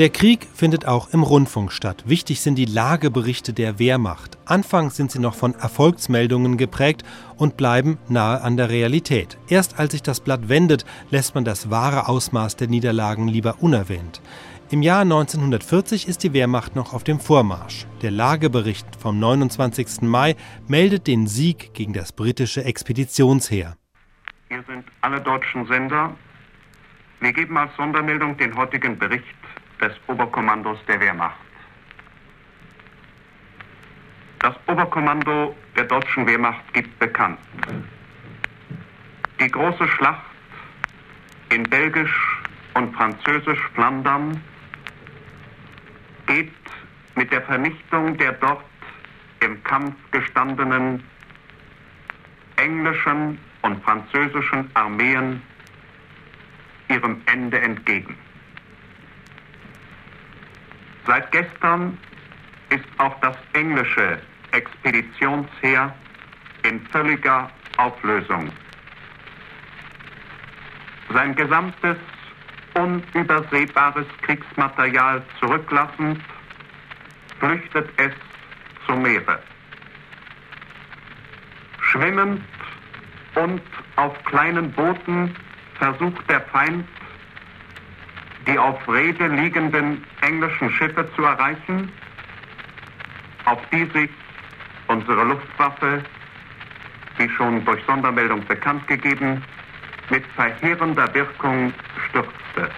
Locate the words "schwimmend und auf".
81.80-84.24